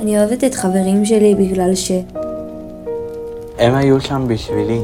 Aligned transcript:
אני 0.00 0.18
אוהבת 0.18 0.44
את 0.44 0.54
חברים 0.54 1.04
שלי 1.04 1.34
בגלל 1.34 1.74
ש... 1.74 1.92
הם 3.58 3.74
היו 3.74 4.00
שם 4.00 4.24
בשבילי. 4.28 4.80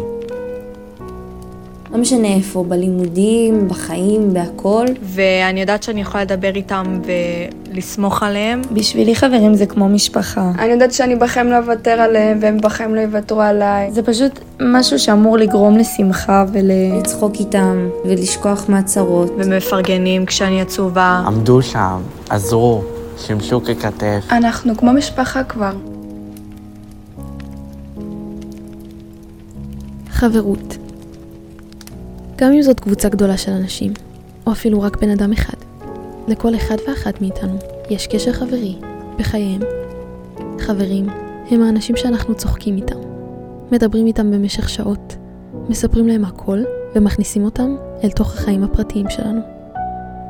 לא 1.93 1.99
משנה 1.99 2.29
איפה, 2.29 2.65
בלימודים, 2.69 3.69
בחיים, 3.69 4.35
בהכל. 4.35 4.87
ואני 5.03 5.61
יודעת 5.61 5.83
שאני 5.83 6.01
יכולה 6.01 6.25
לדבר 6.25 6.55
איתם 6.55 7.01
ולסמוך 7.73 8.23
עליהם. 8.23 8.62
בשבילי 8.73 9.15
חברים 9.15 9.55
זה 9.55 9.67
כמו 9.67 9.89
משפחה. 9.89 10.51
אני 10.59 10.73
יודעת 10.73 10.93
שאני 10.93 11.17
בכם 11.17 11.47
לא 11.47 11.59
אוותר 11.59 11.91
עליהם 11.91 12.39
והם 12.41 12.59
בכם 12.61 12.95
לא 12.95 13.01
יוותרו 13.01 13.41
עליי. 13.41 13.92
זה 13.92 14.03
פשוט 14.03 14.41
משהו 14.61 14.98
שאמור 14.98 15.39
לגרום 15.39 15.77
לשמחה 15.79 16.45
ול... 16.53 16.70
לצחוק 16.98 17.34
איתם 17.34 17.89
ולשכוח 18.05 18.65
מהצרות. 18.69 19.33
ומפרגנים 19.39 20.27
כשאני 20.27 20.61
עצובה. 20.61 21.23
עמדו 21.27 21.62
שם, 21.62 22.01
עזרו, 22.31 22.83
שימשו 23.27 23.61
ככתף. 23.65 24.25
אנחנו 24.31 24.77
כמו 24.77 24.93
משפחה 24.93 25.45
כבר. 25.45 25.73
חברות 30.11 30.77
גם 32.37 32.53
אם 32.53 32.62
זאת 32.62 32.81
קבוצה 32.81 33.09
גדולה 33.09 33.37
של 33.37 33.53
אנשים, 33.53 33.93
או 34.47 34.53
אפילו 34.53 34.81
רק 34.81 34.97
בן 35.01 35.11
אדם 35.11 35.33
אחד, 35.33 35.57
לכל 36.29 36.55
אחד 36.55 36.77
ואחת 36.89 37.21
מאיתנו 37.21 37.59
יש 37.91 38.07
קשר 38.07 38.33
חברי 38.33 38.77
בחייהם. 39.19 39.61
חברים 40.59 41.07
הם 41.51 41.62
האנשים 41.62 41.97
שאנחנו 41.97 42.34
צוחקים 42.34 42.77
איתם, 42.77 42.98
מדברים 43.73 44.07
איתם 44.07 44.31
במשך 44.31 44.69
שעות, 44.69 45.17
מספרים 45.69 46.09
להם 46.09 46.25
הכל 46.25 46.59
ומכניסים 46.95 47.45
אותם 47.45 47.77
אל 48.05 48.11
תוך 48.11 48.34
החיים 48.34 48.64
הפרטיים 48.64 49.07
שלנו. 49.11 49.41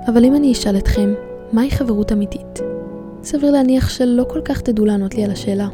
אבל 0.06 0.24
אם 0.24 0.34
אני 0.34 0.52
אשאל 0.52 0.76
אתכם, 0.76 1.14
מהי 1.52 1.70
חברות 1.70 2.12
אמיתית? 2.12 2.71
סביר 3.22 3.50
להניח 3.50 3.88
שלא 3.88 4.24
כל 4.28 4.40
כך 4.44 4.60
תדעו 4.60 4.86
לענות 4.86 5.14
לי 5.14 5.24
על 5.24 5.30
השאלה, 5.30 5.68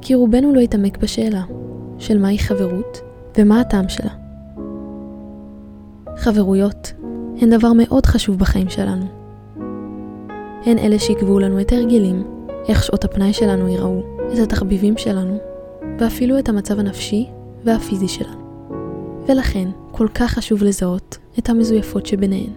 כי 0.00 0.14
רובנו 0.14 0.54
לא 0.54 0.60
יתעמק 0.60 0.98
בשאלה 0.98 1.42
של 1.98 2.18
מהי 2.18 2.38
חברות 2.38 3.00
ומה 3.38 3.60
הטעם 3.60 3.88
שלה. 3.88 4.10
חברויות 6.16 6.92
הן 7.40 7.50
דבר 7.50 7.72
מאוד 7.72 8.06
חשוב 8.06 8.38
בחיים 8.38 8.68
שלנו. 8.68 9.06
הן 10.66 10.78
אלה 10.78 10.98
שיקבעו 10.98 11.38
לנו 11.38 11.60
את 11.60 11.72
ההרגלים, 11.72 12.24
איך 12.68 12.82
שעות 12.82 13.04
הפנאי 13.04 13.32
שלנו 13.32 13.68
ייראו, 13.68 14.02
את 14.32 14.38
התחביבים 14.38 14.96
שלנו, 14.96 15.38
ואפילו 15.98 16.38
את 16.38 16.48
המצב 16.48 16.78
הנפשי 16.78 17.26
והפיזי 17.64 18.08
שלנו. 18.08 18.46
ולכן, 19.28 19.68
כל 19.92 20.08
כך 20.14 20.30
חשוב 20.30 20.62
לזהות 20.62 21.18
את 21.38 21.48
המזויפות 21.48 22.06
שביניהן. 22.06 22.50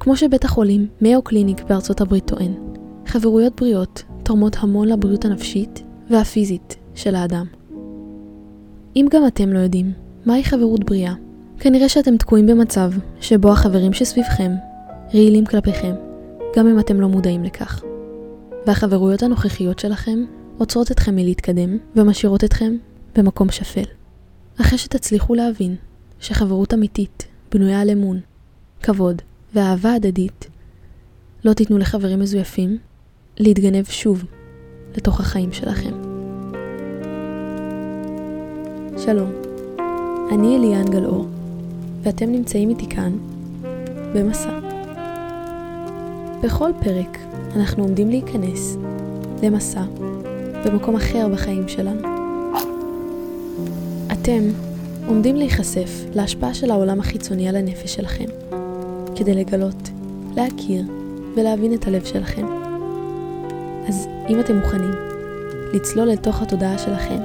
כמו 0.00 0.16
שבית 0.16 0.44
החולים 0.44 0.86
מאו 1.00 1.22
קליניק 1.22 1.62
בארצות 1.62 2.00
הברית 2.00 2.26
טוען, 2.26 2.52
חברויות 3.06 3.60
בריאות 3.60 4.02
תורמות 4.22 4.56
המון 4.60 4.88
לבריאות 4.88 5.24
הנפשית 5.24 5.82
והפיזית 6.10 6.76
של 6.94 7.14
האדם. 7.14 7.46
אם 8.96 9.06
גם 9.10 9.26
אתם 9.26 9.52
לא 9.52 9.58
יודעים 9.58 9.92
מהי 10.26 10.44
חברות 10.44 10.84
בריאה, 10.84 11.14
כנראה 11.58 11.88
שאתם 11.88 12.16
תקועים 12.16 12.46
במצב 12.46 12.92
שבו 13.20 13.52
החברים 13.52 13.92
שסביבכם 13.92 14.52
רעילים 15.14 15.46
כלפיכם, 15.46 15.94
גם 16.56 16.68
אם 16.68 16.78
אתם 16.78 17.00
לא 17.00 17.08
מודעים 17.08 17.44
לכך. 17.44 17.82
והחברויות 18.66 19.22
הנוכחיות 19.22 19.78
שלכם 19.78 20.24
עוצרות 20.58 20.90
אתכם 20.90 21.16
מלהתקדם 21.16 21.78
ומשאירות 21.96 22.44
אתכם 22.44 22.76
במקום 23.16 23.50
שפל. 23.50 23.84
אחרי 24.60 24.78
שתצליחו 24.78 25.34
להבין 25.34 25.76
שחברות 26.20 26.74
אמיתית 26.74 27.26
בנויה 27.52 27.80
על 27.80 27.90
אמון, 27.90 28.20
כבוד 28.82 29.22
ואהבה 29.54 29.94
הדדית, 29.94 30.48
לא 31.44 31.52
תיתנו 31.52 31.78
לחברים 31.78 32.20
מזויפים 32.20 32.78
להתגנב 33.38 33.84
שוב 33.84 34.24
לתוך 34.96 35.20
החיים 35.20 35.52
שלכם. 35.52 35.90
שלום, 38.98 39.30
אני 40.32 40.56
אליאן 40.56 40.84
גלאור, 40.90 41.26
ואתם 42.02 42.32
נמצאים 42.32 42.68
איתי 42.68 42.86
כאן 42.88 43.12
במסע. 44.14 44.58
בכל 46.42 46.70
פרק 46.80 47.18
אנחנו 47.56 47.82
עומדים 47.82 48.10
להיכנס 48.10 48.76
למסע 49.42 49.82
במקום 50.64 50.96
אחר 50.96 51.28
בחיים 51.32 51.68
שלנו. 51.68 52.08
אתם 54.12 54.40
עומדים 55.06 55.36
להיחשף 55.36 55.90
להשפעה 56.14 56.54
של 56.54 56.70
העולם 56.70 57.00
החיצוני 57.00 57.48
על 57.48 57.56
הנפש 57.56 57.94
שלכם, 57.94 58.26
כדי 59.16 59.34
לגלות, 59.34 59.90
להכיר 60.36 60.82
ולהבין 61.36 61.74
את 61.74 61.86
הלב 61.86 62.04
שלכם. 62.04 62.65
אז 63.88 64.08
אם 64.28 64.40
אתם 64.40 64.56
מוכנים 64.56 64.90
לצלול 65.72 66.10
אל 66.10 66.16
תוך 66.16 66.42
התודעה 66.42 66.78
שלכם, 66.78 67.18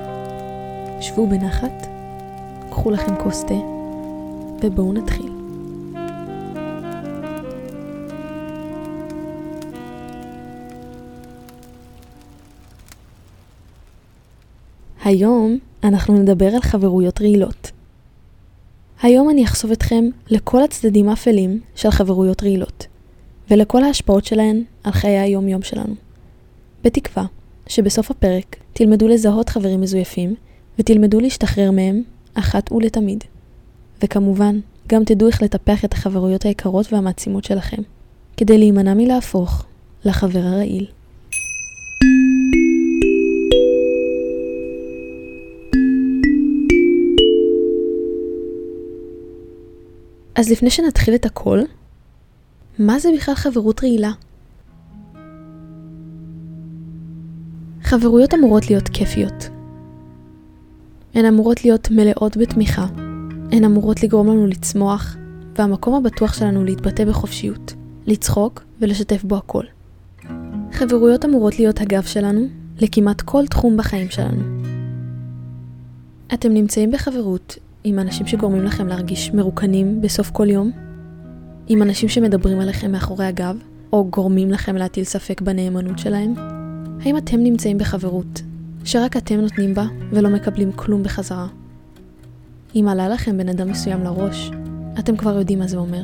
שבו 1.02 1.28
בנחת, 1.28 1.88
קחו 2.70 2.92
לכם 2.92 3.16
כוס 3.24 3.44
תה, 3.44 3.54
ובואו 4.64 4.94
נתחיל. 4.94 5.32
היום 15.04 15.58
אנחנו 15.84 16.14
נדבר 16.18 16.48
על 16.48 16.62
חברויות 16.62 17.22
רעילות. 17.22 17.72
היום 19.02 19.30
אני 19.30 19.44
אחשוף 19.44 19.72
אתכם 19.72 20.06
לכל 20.30 20.64
הצדדים 20.64 21.10
האפלים 21.10 21.60
של 21.76 21.92
חברויות 21.92 22.44
רעילות, 22.44 22.88
ולכל 23.52 23.84
ההשפעות 23.84 24.26
שלהן 24.26 24.64
על 24.84 24.92
חיי 24.92 25.20
היום-יום 25.20 25.62
שלנו. 25.62 26.11
בתקווה 26.84 27.26
שבסוף 27.68 28.12
הפרק 28.12 28.56
תלמדו 28.74 29.08
לזהות 29.08 29.50
חברים 29.50 29.82
מזויפים, 29.82 30.36
ותלמדו 30.80 31.20
להשתחרר 31.20 31.72
מהם 31.72 32.04
אחת 32.34 32.72
ולתמיד. 32.72 33.24
וכמובן, 34.04 34.60
גם 34.88 35.04
תדעו 35.04 35.28
איך 35.28 35.42
לטפח 35.42 35.86
את 35.86 35.94
החברויות 35.94 36.44
היקרות 36.44 36.94
והמעצימות 36.94 37.44
שלכם, 37.44 37.82
כדי 38.38 38.58
להימנע 38.58 38.94
מלהפוך 38.94 39.66
לחבר 40.06 40.40
הרעיל. 40.40 40.86
אז 50.36 50.50
לפני 50.50 50.70
שנתחיל 50.70 51.16
את 51.16 51.26
הכל, 51.26 51.60
מה 52.80 53.00
זה 53.00 53.10
בכלל 53.16 53.36
חברות 53.36 53.84
רעילה? 53.84 54.12
חברויות 57.92 58.34
אמורות 58.34 58.70
להיות 58.70 58.90
כיפיות. 58.90 59.50
הן 61.14 61.26
אמורות 61.26 61.66
להיות 61.66 61.92
מלאות 61.92 62.38
בתמיכה. 62.38 62.86
הן 63.52 63.64
אמורות 63.64 64.04
לגרום 64.04 64.28
לנו 64.28 64.48
לצמוח, 64.48 65.16
והמקום 65.58 65.96
הבטוח 65.96 66.34
שלנו 66.34 66.64
להתבטא 66.64 67.06
בחופשיות, 67.06 67.74
לצחוק 68.08 68.64
ולשתף 68.82 69.24
בו 69.24 69.38
הכל. 69.38 69.64
חברויות 70.72 71.26
אמורות 71.26 71.60
להיות 71.60 71.82
הגב 71.82 72.04
שלנו 72.04 72.48
לכמעט 72.80 73.22
כל 73.22 73.46
תחום 73.48 73.78
בחיים 73.78 74.10
שלנו. 74.10 74.42
אתם 76.34 76.54
נמצאים 76.54 76.92
בחברות 76.92 77.56
עם 77.84 78.00
אנשים 78.00 78.28
שגורמים 78.28 78.64
לכם 78.64 78.88
להרגיש 78.88 79.32
מרוקנים 79.34 80.02
בסוף 80.02 80.30
כל 80.32 80.50
יום? 80.50 80.72
עם 81.68 81.82
אנשים 81.82 82.10
שמדברים 82.10 82.60
עליכם 82.60 82.92
מאחורי 82.92 83.26
הגב, 83.26 83.58
או 83.94 84.08
גורמים 84.10 84.52
לכם 84.52 84.76
להטיל 84.76 85.04
ספק 85.04 85.42
בנאמנות 85.42 86.00
שלהם? 86.00 86.61
האם 87.06 87.18
אתם 87.18 87.40
נמצאים 87.40 87.78
בחברות 87.78 88.42
שרק 88.84 89.18
אתם 89.18 89.36
נותנים 89.36 89.74
בה 89.74 89.86
ולא 90.12 90.30
מקבלים 90.30 90.72
כלום 90.72 91.04
בחזרה? 91.04 91.48
אם 92.76 92.88
עלה 92.88 93.10
לכם 93.10 93.38
בן 93.38 93.50
אדם 93.50 93.72
מסוים 93.72 94.04
לראש, 94.04 94.52
אתם 95.00 95.18
כבר 95.18 95.38
יודעים 95.38 95.60
מה 95.60 95.68
זה 95.68 95.78
אומר. 95.78 96.04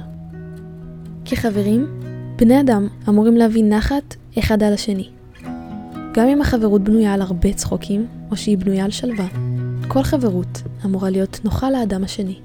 כחברים, 1.26 1.88
בני 2.36 2.62
אדם 2.62 2.88
אמורים 3.10 3.38
להביא 3.38 3.64
נחת 3.64 4.16
אחד 4.40 4.64
על 4.64 4.74
השני. 4.74 5.10
גם 6.14 6.28
אם 6.28 6.42
החברות 6.42 6.84
בנויה 6.84 7.14
על 7.14 7.22
הרבה 7.22 7.54
צחוקים, 7.54 8.08
או 8.32 8.38
שהיא 8.38 8.58
בנויה 8.58 8.86
על 8.86 8.92
שלווה, 8.92 9.28
כל 9.88 10.04
חברות 10.04 10.62
אמורה 10.86 11.10
להיות 11.10 11.40
נוחה 11.44 11.72
לאדם 11.72 12.04
השני, 12.04 12.40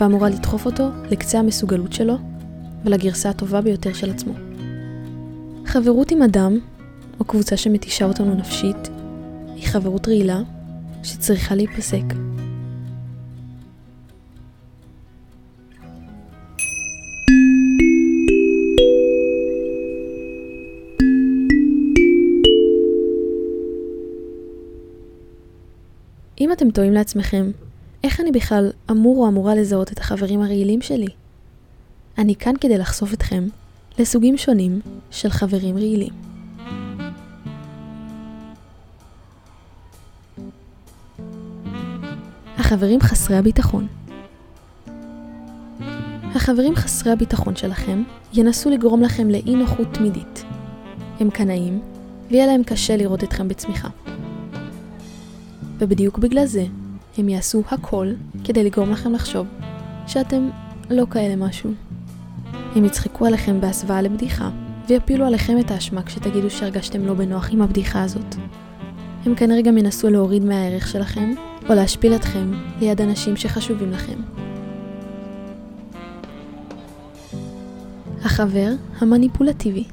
ואמורה 0.00 0.28
לדחוף 0.30 0.66
אותו 0.66 0.88
לקצה 1.10 1.38
המסוגלות 1.38 1.92
שלו 1.92 2.16
ולגרסה 2.84 3.30
הטובה 3.30 3.60
ביותר 3.60 3.92
של 3.92 4.10
עצמו. 4.10 4.32
חברות 5.66 6.10
עם 6.10 6.22
אדם, 6.22 6.58
או 7.20 7.24
קבוצה 7.24 7.56
שמתישה 7.56 8.04
אותנו 8.04 8.34
נפשית, 8.34 8.88
היא 9.54 9.66
חברות 9.66 10.08
רעילה 10.08 10.40
שצריכה 11.02 11.54
להיפסק. 11.54 12.04
אם 26.40 26.52
אתם 26.52 26.70
תוהים 26.70 26.92
לעצמכם, 26.92 27.50
איך 28.04 28.20
אני 28.20 28.32
בכלל 28.32 28.70
אמור 28.90 29.16
או 29.16 29.28
אמורה 29.28 29.54
לזהות 29.54 29.92
את 29.92 29.98
החברים 29.98 30.42
הרעילים 30.42 30.82
שלי? 30.82 31.08
אני 32.18 32.34
כאן 32.34 32.54
כדי 32.60 32.78
לחשוף 32.78 33.14
אתכם 33.14 33.44
לסוגים 33.98 34.36
שונים 34.36 34.80
של 35.10 35.30
חברים 35.30 35.76
רעילים. 35.76 36.31
החברים 42.58 43.00
חסרי 43.00 43.36
הביטחון. 43.36 43.86
החברים 46.34 46.76
חסרי 46.76 47.12
הביטחון 47.12 47.56
שלכם 47.56 48.02
ינסו 48.34 48.70
לגרום 48.70 49.02
לכם 49.02 49.30
לאי 49.30 49.54
נוחות 49.54 49.88
תמידית. 49.92 50.44
הם 51.20 51.30
קנאים, 51.30 51.80
ויהיה 52.30 52.46
להם 52.46 52.62
קשה 52.62 52.96
לראות 52.96 53.24
אתכם 53.24 53.48
בצמיחה. 53.48 53.88
ובדיוק 55.78 56.18
בגלל 56.18 56.46
זה, 56.46 56.64
הם 57.18 57.28
יעשו 57.28 57.62
הכל 57.70 58.12
כדי 58.44 58.64
לגרום 58.64 58.90
לכם 58.90 59.12
לחשוב 59.12 59.46
שאתם 60.06 60.48
לא 60.90 61.06
כאלה 61.10 61.36
משהו. 61.36 61.70
הם 62.76 62.84
יצחקו 62.84 63.26
עליכם 63.26 63.60
בהסוואה 63.60 64.02
לבדיחה, 64.02 64.50
ויפילו 64.88 65.26
עליכם 65.26 65.58
את 65.60 65.70
האשמה 65.70 66.02
כשתגידו 66.02 66.50
שהרגשתם 66.50 67.06
לא 67.06 67.14
בנוח 67.14 67.48
עם 67.52 67.62
הבדיחה 67.62 68.02
הזאת. 68.02 68.34
הם 69.26 69.34
כנראה 69.34 69.62
גם 69.62 69.78
ינסו 69.78 70.10
להוריד 70.10 70.44
מהערך 70.44 70.88
שלכם, 70.88 71.34
או 71.68 71.74
להשפיל 71.74 72.14
אתכם 72.14 72.52
ליד 72.80 73.00
אנשים 73.00 73.36
שחשובים 73.36 73.92
לכם. 73.92 74.16
החבר 78.24 78.68
המניפולטיבי 78.98 79.84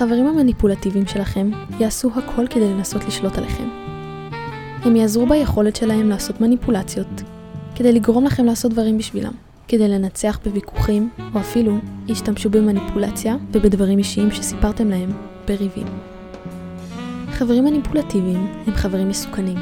החברים 0.00 0.26
המניפולטיביים 0.26 1.06
שלכם 1.06 1.50
יעשו 1.80 2.10
הכל 2.16 2.46
כדי 2.46 2.68
לנסות 2.68 3.04
לשלוט 3.04 3.38
עליכם. 3.38 3.68
הם 4.82 4.96
יעזרו 4.96 5.26
ביכולת 5.26 5.76
שלהם 5.76 6.08
לעשות 6.08 6.40
מניפולציות, 6.40 7.22
כדי 7.74 7.92
לגרום 7.92 8.24
לכם 8.24 8.44
לעשות 8.44 8.72
דברים 8.72 8.98
בשבילם, 8.98 9.32
כדי 9.68 9.88
לנצח 9.88 10.38
בוויכוחים, 10.44 11.10
או 11.34 11.40
אפילו 11.40 11.78
ישתמשו 12.08 12.50
במניפולציה 12.50 13.36
ובדברים 13.52 13.98
אישיים 13.98 14.30
שסיפרתם 14.30 14.90
להם 14.90 15.10
בריבים. 15.46 16.09
חברים 17.40 17.64
מניפולטיביים 17.64 18.52
הם 18.66 18.74
חברים 18.74 19.08
מסוכנים. 19.08 19.58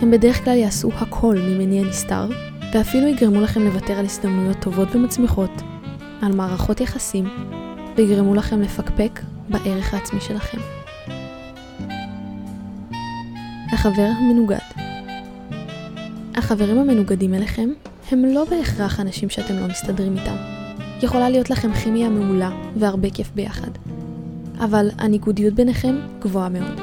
הם 0.00 0.10
בדרך 0.10 0.44
כלל 0.44 0.56
יעשו 0.56 0.90
הכל 0.94 1.36
ממניע 1.38 1.84
נסתר, 1.84 2.28
ואפילו 2.74 3.06
יגרמו 3.08 3.40
לכם 3.40 3.60
לוותר 3.60 3.92
על 3.92 4.04
הזדמנויות 4.04 4.56
טובות 4.60 4.88
ומצמיחות, 4.94 5.50
על 6.22 6.32
מערכות 6.32 6.80
יחסים, 6.80 7.24
ויגרמו 7.96 8.34
לכם 8.34 8.62
לפקפק 8.62 9.20
בערך 9.48 9.94
העצמי 9.94 10.20
שלכם. 10.20 10.58
החבר 13.72 14.08
המנוגד 14.18 14.58
החברים 16.34 16.78
המנוגדים 16.78 17.34
אליכם 17.34 17.68
הם 18.10 18.24
לא 18.24 18.44
בהכרח 18.50 19.00
אנשים 19.00 19.28
שאתם 19.28 19.54
לא 19.54 19.66
מסתדרים 19.66 20.16
איתם. 20.18 20.36
יכולה 21.02 21.30
להיות 21.30 21.50
לכם 21.50 21.72
כימיה 21.72 22.08
מעולה 22.08 22.50
והרבה 22.76 23.10
כיף 23.10 23.30
ביחד. 23.34 23.70
אבל 24.60 24.88
הניגודיות 24.98 25.54
ביניכם 25.54 25.96
גבוהה 26.20 26.48
מאוד. 26.48 26.80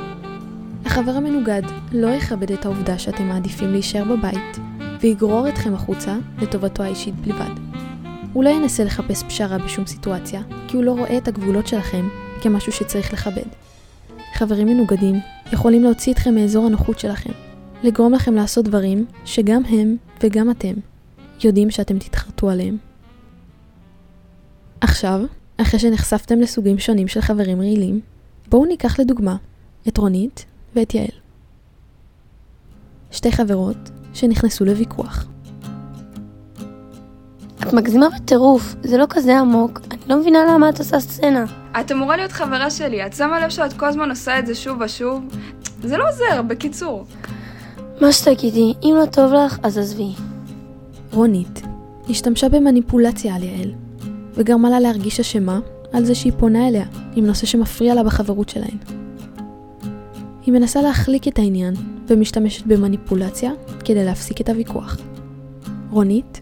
החבר 0.86 1.12
המנוגד 1.12 1.62
לא 1.92 2.08
יכבד 2.08 2.52
את 2.52 2.66
העובדה 2.66 2.98
שאתם 2.98 3.24
מעדיפים 3.28 3.72
להישאר 3.72 4.04
בבית, 4.04 4.58
ויגרור 5.02 5.50
אתכם 5.50 5.74
החוצה 5.74 6.18
לטובתו 6.42 6.84
האישית 6.84 7.16
בלבד. 7.16 7.60
הוא 8.34 8.44
לא 8.44 8.50
ינסה 8.50 8.84
לחפש 8.84 9.24
פשרה 9.24 9.58
בשום 9.58 9.86
סיטואציה, 9.86 10.42
כי 10.68 10.78
הוא 10.78 10.84
לא 10.84 10.92
רואה 10.92 11.18
את 11.18 11.28
הגבולות 11.28 11.68
שלכם 11.68 12.08
כמשהו 12.42 12.72
שצריך 12.72 13.14
לכבד. 13.14 13.48
חברים 14.34 14.68
מנוגדים 14.68 15.16
יכולים 15.54 15.84
להוציא 15.84 16.14
אתכם 16.14 16.36
מאזור 16.36 16.66
הנוחות 16.66 17.00
שלכם, 17.00 17.32
לגרום 17.84 18.14
לכם 18.14 18.34
לעשות 18.34 18.66
דברים 18.66 19.06
שגם 19.26 19.66
הם 19.66 19.98
וגם 20.24 20.52
אתם 20.52 20.74
יודעים 21.44 21.72
שאתם 21.72 22.00
תתחרטו 22.00 22.50
עליהם. 22.50 22.78
עכשיו, 24.82 25.22
אחרי 25.58 25.80
שנחשפתם 25.80 26.40
לסוגים 26.40 26.80
שונים 26.80 27.08
של 27.08 27.22
חברים 27.22 27.62
רעילים, 27.62 28.00
בואו 28.50 28.66
ניקח 28.66 29.00
לדוגמה 29.00 29.36
את 29.88 29.98
רונית 29.98 30.46
ואת 30.76 30.94
יעל. 30.94 31.08
שתי 33.12 33.32
חברות 33.32 33.78
שנכנסו 34.14 34.66
לוויכוח. 34.66 35.26
את 37.62 37.74
מגזימה 37.74 38.08
בטירוף, 38.10 38.76
זה 38.84 38.98
לא 38.98 39.06
כזה 39.10 39.40
עמוק, 39.40 39.82
אני 39.92 40.02
לא 40.10 40.20
מבינה 40.20 40.40
למה 40.54 40.70
את 40.70 40.80
עושה 40.80 41.00
סצנה. 41.00 41.46
את 41.80 41.92
אמורה 41.92 42.18
להיות 42.18 42.32
חברה 42.32 42.72
שלי, 42.72 43.06
את 43.06 43.14
שמה 43.14 43.40
לב 43.40 43.50
שאת 43.50 43.74
כל 43.74 43.86
הזמן 43.86 44.10
עושה 44.10 44.40
את 44.40 44.46
זה 44.46 44.56
שוב 44.56 44.82
ושוב? 44.82 45.24
זה 45.84 45.98
לא 45.98 46.10
עוזר, 46.10 46.42
בקיצור. 46.42 47.06
מה 48.02 48.12
שתגידי, 48.12 48.74
אם 48.84 48.96
לא 49.02 49.06
טוב 49.06 49.34
לך, 49.34 49.60
אז 49.64 49.78
עזבי. 49.78 50.12
רונית 51.12 51.62
השתמשה 52.10 52.50
במניפולציה 52.50 53.36
על 53.36 53.44
יעל, 53.44 53.72
וגרמה 54.34 54.70
לה 54.70 54.80
להרגיש 54.80 55.20
אשמה 55.20 55.60
על 55.92 56.06
זה 56.06 56.16
שהיא 56.16 56.34
פונה 56.38 56.68
אליה 56.68 56.86
עם 57.16 57.26
נושא 57.26 57.46
שמפריע 57.46 57.96
לה 57.96 58.04
בחברות 58.04 58.50
שלהן. 58.50 58.78
היא 60.46 60.54
מנסה 60.54 60.82
להחליק 60.82 61.28
את 61.28 61.40
העניין 61.40 61.74
ומשתמשת 62.08 62.66
במניפולציה 62.66 63.52
כדי 63.86 64.06
להפסיק 64.06 64.42
את 64.42 64.50
הוויכוח. 64.50 64.98
רונית 65.90 66.40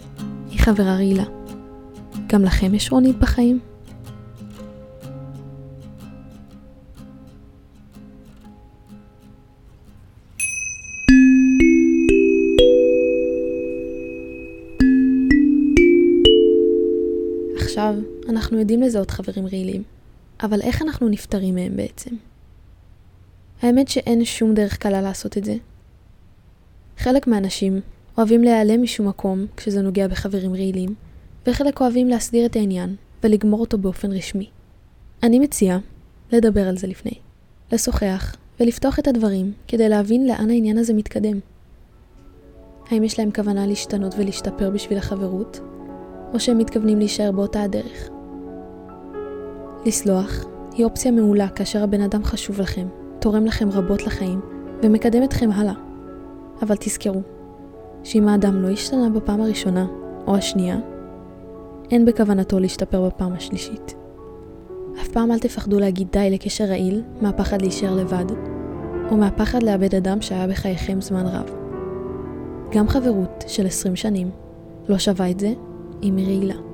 היא 0.52 0.60
חברה 0.60 0.96
רעילה. 0.96 1.24
גם 2.28 2.44
לכם 2.44 2.76
יש 2.76 2.92
רונית 2.92 3.20
בחיים? 3.20 3.60
יודעים 18.62 18.82
לזהות 18.82 19.12
חברים 19.12 19.46
רעילים, 19.46 19.84
אבל 20.44 20.62
איך 20.62 20.82
אנחנו 20.82 21.10
נפטרים 21.10 21.56
מהם 21.56 21.76
בעצם? 21.76 22.16
האמת 23.62 23.88
שאין 23.88 24.26
שום 24.26 24.54
דרך 24.54 24.78
קלה 24.78 25.02
לעשות 25.02 25.38
את 25.38 25.46
זה. 25.46 25.56
חלק 26.98 27.28
מהאנשים 27.28 27.82
אוהבים 28.18 28.44
להיעלם 28.44 28.82
משום 28.82 29.08
מקום 29.08 29.46
כשזה 29.58 29.82
נוגע 29.82 30.08
בחברים 30.08 30.54
רעילים, 30.54 30.96
וחלק 31.48 31.82
אוהבים 31.82 32.08
להסדיר 32.08 32.46
את 32.46 32.56
העניין 32.56 32.96
ולגמור 33.24 33.60
אותו 33.60 33.78
באופן 33.78 34.12
רשמי. 34.12 34.50
אני 35.24 35.40
מציעה 35.40 35.80
לדבר 36.32 36.68
על 36.68 36.78
זה 36.78 36.88
לפני, 36.88 37.14
לשוחח 37.72 38.36
ולפתוח 38.60 39.00
את 39.00 39.08
הדברים 39.08 39.54
כדי 39.68 39.90
להבין 39.90 40.28
לאן 40.28 40.50
העניין 40.50 40.78
הזה 40.78 40.94
מתקדם. 40.94 41.40
האם 42.90 43.04
יש 43.04 43.20
להם 43.20 43.32
כוונה 43.32 43.68
להשתנות 43.68 44.16
ולהשתפר 44.18 44.70
בשביל 44.70 44.98
החברות, 44.98 45.60
או 46.34 46.40
שהם 46.40 46.58
מתכוונים 46.58 47.00
להישאר 47.00 47.32
באותה 47.32 47.64
הדרך. 47.64 48.10
לסלוח 49.86 50.46
היא 50.72 50.86
אופציה 50.86 51.12
מעולה 51.12 51.48
כאשר 51.50 51.84
הבן 51.84 52.02
אדם 52.02 52.24
חשוב 52.24 52.62
לכם, 52.62 52.88
תורם 53.20 53.46
לכם 53.46 53.70
רבות 53.70 54.04
לחיים 54.04 54.42
ומקדם 54.84 55.24
אתכם 55.24 55.50
הלאה. 55.52 55.74
אבל 56.62 56.76
תזכרו, 56.80 57.22
שאם 58.04 58.28
האדם 58.28 58.62
לא 58.62 58.70
השתנה 58.70 59.10
בפעם 59.10 59.42
הראשונה 59.42 59.88
או 60.28 60.36
השנייה, 60.36 60.78
אין 61.92 62.06
בכוונתו 62.06 62.60
להשתפר 62.60 63.08
בפעם 63.08 63.34
השלישית. 63.34 63.96
אף 65.02 65.08
פעם 65.08 65.32
אל 65.32 65.40
תפחדו 65.40 65.80
להגיד 65.80 66.08
די 66.12 66.30
לקשר 66.32 66.64
רעיל 66.64 67.04
מהפחד 67.22 67.62
להישאר 67.62 67.96
לבד, 67.96 68.26
או 69.12 69.18
מהפחד 69.18 69.64
לאבד 69.64 69.96
אדם 69.96 70.22
שהיה 70.22 70.48
בחייכם 70.48 71.02
זמן 71.02 71.26
רב. 71.26 71.52
גם 72.72 72.88
חברות 72.88 73.44
של 73.48 73.68
20 73.68 73.96
שנים 73.96 74.30
לא 74.90 74.98
שווה 74.98 75.32
את 75.32 75.40
זה 75.40 75.54
אם 76.04 76.18
היא 76.18 76.26
רעילה. 76.26 76.71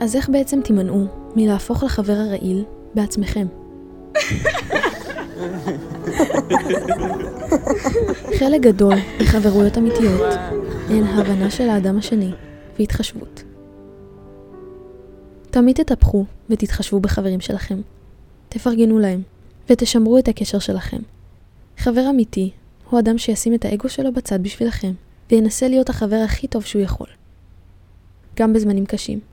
אז 0.00 0.16
איך 0.16 0.28
בעצם 0.28 0.60
תימנעו 0.64 1.06
מלהפוך 1.36 1.82
לחבר 1.82 2.12
הרעיל 2.12 2.64
בעצמכם? 2.94 3.46
חלק 8.38 8.60
גדול 8.60 8.94
מחברויות 9.20 9.78
אמיתיות 9.78 10.32
הן 10.88 11.04
הבנה 11.04 11.50
של 11.50 11.68
האדם 11.68 11.98
השני 11.98 12.30
והתחשבות. 12.78 13.42
תמיד 15.50 15.76
תטפחו 15.76 16.24
ותתחשבו 16.50 17.00
בחברים 17.00 17.40
שלכם. 17.40 17.80
תפרגנו 18.48 18.98
להם 18.98 19.22
ותשמרו 19.70 20.18
את 20.18 20.28
הקשר 20.28 20.58
שלכם. 20.58 20.98
חבר 21.78 22.10
אמיתי 22.10 22.50
הוא 22.90 23.00
אדם 23.00 23.18
שישים 23.18 23.54
את 23.54 23.64
האגו 23.64 23.88
שלו 23.88 24.12
בצד 24.12 24.42
בשבילכם 24.42 24.92
וינסה 25.30 25.68
להיות 25.68 25.88
החבר 25.88 26.22
הכי 26.24 26.46
טוב 26.46 26.64
שהוא 26.64 26.82
יכול. 26.82 27.06
גם 28.36 28.52
בזמנים 28.52 28.86
קשים. 28.86 29.29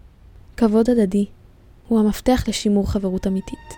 כבוד 0.58 0.90
הדדי 0.90 1.26
הוא 1.88 2.00
המפתח 2.00 2.44
לשימור 2.48 2.92
חברות 2.92 3.28
אמיתית. 3.28 3.74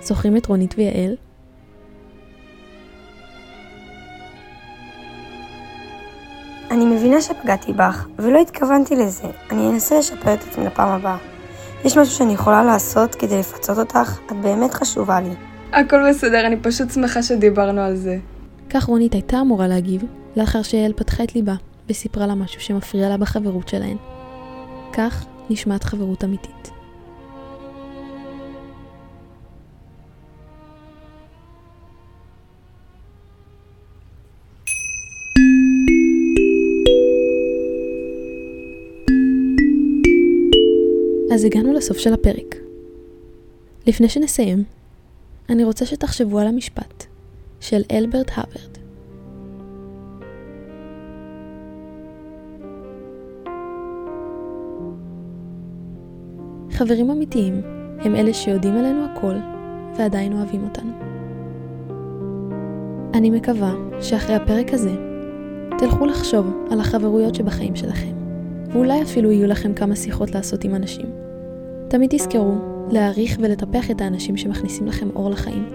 זוכרים 0.00 0.36
את 0.36 0.46
רונית 0.46 0.74
ויעל? 0.78 1.16
אני 6.70 6.84
מבינה 6.84 7.22
שפגעתי 7.22 7.72
בך, 7.72 8.06
ולא 8.18 8.40
התכוונתי 8.40 8.96
לזה. 8.96 9.28
אני 9.50 9.70
אנסה 9.70 9.98
לשפר 9.98 10.34
את 10.34 10.42
עצמי 10.48 10.64
לפעם 10.64 10.88
הבאה. 10.88 11.16
יש 11.84 11.96
משהו 11.96 12.14
שאני 12.14 12.32
יכולה 12.32 12.64
לעשות 12.64 13.14
כדי 13.14 13.38
לפצות 13.38 13.78
אותך? 13.78 14.20
את 14.26 14.32
באמת 14.32 14.74
חשובה 14.74 15.20
לי. 15.20 15.30
הכל 15.72 16.10
בסדר, 16.10 16.46
אני 16.46 16.56
פשוט 16.56 16.90
שמחה 16.90 17.22
שדיברנו 17.22 17.80
על 17.80 17.96
זה. 17.96 18.18
כך 18.70 18.84
רונית 18.84 19.12
הייתה 19.12 19.40
אמורה 19.40 19.68
להגיב, 19.68 20.04
לאחר 20.36 20.62
שיעל 20.62 20.92
פתחה 20.92 21.24
את 21.24 21.34
ליבה 21.34 21.54
וסיפרה 21.88 22.26
לה 22.26 22.34
משהו 22.34 22.60
שמפריע 22.60 23.08
לה 23.08 23.16
בחברות 23.16 23.68
שלהן. 23.68 23.96
כך 24.92 25.26
נשמעת 25.50 25.84
חברות 25.84 26.24
אמיתית. 26.24 26.70
אז 41.34 41.44
הגענו 41.44 41.72
לסוף 41.72 41.98
של 41.98 42.14
הפרק. 42.14 42.56
לפני 43.86 44.08
שנסיים, 44.08 44.64
אני 45.48 45.64
רוצה 45.64 45.86
שתחשבו 45.86 46.38
על 46.38 46.46
המשפט 46.46 47.04
של 47.60 47.82
אלברט 47.90 48.30
הוורד. 48.30 48.69
חברים 56.80 57.10
אמיתיים 57.10 57.62
הם 57.98 58.14
אלה 58.14 58.34
שיודעים 58.34 58.76
עלינו 58.76 59.04
הכל 59.04 59.34
ועדיין 59.96 60.32
אוהבים 60.32 60.64
אותנו. 60.64 60.90
אני 63.14 63.30
מקווה 63.30 63.72
שאחרי 64.00 64.34
הפרק 64.34 64.74
הזה 64.74 64.90
תלכו 65.78 66.06
לחשוב 66.06 66.66
על 66.70 66.80
החברויות 66.80 67.34
שבחיים 67.34 67.76
שלכם, 67.76 68.12
ואולי 68.72 69.02
אפילו 69.02 69.30
יהיו 69.30 69.46
לכם 69.46 69.74
כמה 69.74 69.96
שיחות 69.96 70.30
לעשות 70.30 70.64
עם 70.64 70.74
אנשים. 70.74 71.06
תמיד 71.88 72.10
תזכרו 72.10 72.54
להעריך 72.90 73.36
ולטפח 73.40 73.90
את 73.90 74.00
האנשים 74.00 74.36
שמכניסים 74.36 74.86
לכם 74.86 75.08
אור 75.14 75.30
לחיים. 75.30 75.68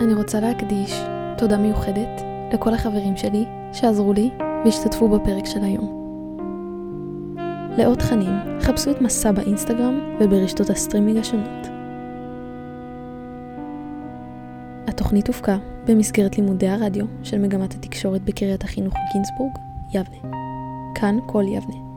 אני 0.00 0.14
רוצה 0.14 0.40
להקדיש 0.40 1.00
תודה 1.38 1.58
מיוחדת 1.58 2.22
לכל 2.52 2.74
החברים 2.74 3.16
שלי 3.16 3.44
שעזרו 3.72 4.12
לי 4.12 4.30
והשתתפו 4.64 5.08
בפרק 5.08 5.46
של 5.46 5.64
היום. 5.64 5.99
לעוד 7.78 7.98
תכנים, 7.98 8.32
חפשו 8.60 8.90
את 8.90 9.00
מסע 9.00 9.32
באינסטגרם 9.32 10.16
וברשתות 10.20 10.70
הסטרימינג 10.70 11.18
השונות. 11.18 11.66
התוכנית 14.88 15.28
הופקה 15.28 15.56
במסגרת 15.86 16.38
לימודי 16.38 16.68
הרדיו 16.68 17.04
של 17.22 17.38
מגמת 17.38 17.74
התקשורת 17.74 18.22
בקריית 18.22 18.64
החינוך 18.64 18.94
גינסבורג, 19.12 19.52
יבנה. 19.92 20.36
כאן 20.94 21.18
כל 21.26 21.44
יבנה. 21.48 21.89